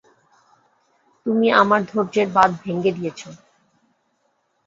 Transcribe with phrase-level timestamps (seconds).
[1.25, 3.29] তুমি আমার ধৈর্যের বাধ ভেঙ্গে দিয়েছো।